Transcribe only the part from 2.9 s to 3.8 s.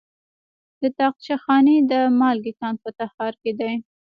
تخار کې دی.